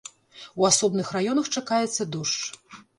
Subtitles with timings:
[0.61, 2.39] У асобных раёнах чакаецца дождж.